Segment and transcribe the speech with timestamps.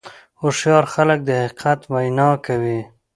[0.41, 2.79] هوښیار خلک د حقیقت وینا کوي.